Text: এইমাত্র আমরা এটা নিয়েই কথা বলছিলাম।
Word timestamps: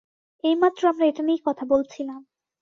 এইমাত্র 0.43 0.81
আমরা 0.87 1.05
এটা 1.07 1.21
নিয়েই 1.23 1.45
কথা 1.45 1.63
বলছিলাম। 1.65 2.21